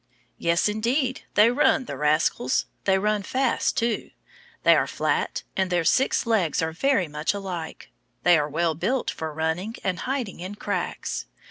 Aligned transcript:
Yes, 0.39 0.67
indeed, 0.67 1.25
they 1.35 1.51
run, 1.51 1.85
the 1.85 1.95
rascals. 1.95 2.65
They 2.85 2.97
run 2.97 3.21
fast 3.21 3.77
too. 3.77 4.09
They 4.63 4.75
are 4.75 4.87
flat 4.87 5.43
and 5.55 5.69
their 5.69 5.83
six 5.83 6.25
legs 6.25 6.59
are 6.59 6.71
very 6.71 7.07
much 7.07 7.35
alike. 7.35 7.91
They 8.23 8.35
are 8.39 8.49
well 8.49 8.73
built 8.73 9.11
for 9.11 9.31
running 9.31 9.75
and 9.83 9.99
hiding 9.99 10.39
in 10.39 10.55
cracks. 10.55 11.27